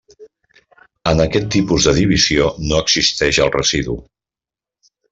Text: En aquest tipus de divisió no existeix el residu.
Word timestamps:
En 1.11 1.21
aquest 1.25 1.51
tipus 1.57 1.87
de 1.89 1.95
divisió 1.99 2.49
no 2.73 2.81
existeix 2.87 3.41
el 3.47 3.55
residu. 3.61 4.03